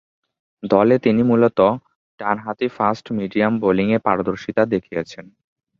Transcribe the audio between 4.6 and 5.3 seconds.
দেখিয়েছেন।